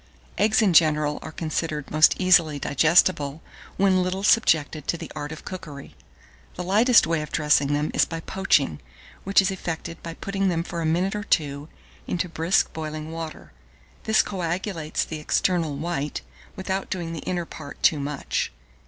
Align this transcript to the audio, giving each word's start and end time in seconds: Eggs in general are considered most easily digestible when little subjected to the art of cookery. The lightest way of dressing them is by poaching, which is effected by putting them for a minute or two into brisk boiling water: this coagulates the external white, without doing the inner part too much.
Eggs 0.39 0.63
in 0.63 0.73
general 0.73 1.19
are 1.21 1.31
considered 1.31 1.91
most 1.91 2.15
easily 2.17 2.57
digestible 2.57 3.39
when 3.77 4.01
little 4.01 4.23
subjected 4.23 4.87
to 4.87 4.97
the 4.97 5.11
art 5.15 5.31
of 5.31 5.45
cookery. 5.45 5.95
The 6.55 6.63
lightest 6.63 7.05
way 7.05 7.21
of 7.21 7.31
dressing 7.31 7.73
them 7.73 7.91
is 7.93 8.05
by 8.05 8.19
poaching, 8.21 8.81
which 9.25 9.43
is 9.43 9.51
effected 9.51 10.01
by 10.01 10.15
putting 10.15 10.47
them 10.47 10.63
for 10.63 10.81
a 10.81 10.87
minute 10.87 11.13
or 11.13 11.23
two 11.23 11.69
into 12.07 12.27
brisk 12.27 12.73
boiling 12.73 13.11
water: 13.11 13.53
this 14.05 14.23
coagulates 14.23 15.05
the 15.05 15.19
external 15.19 15.75
white, 15.77 16.23
without 16.55 16.89
doing 16.89 17.13
the 17.13 17.19
inner 17.19 17.45
part 17.45 17.83
too 17.83 17.99
much. 17.99 18.51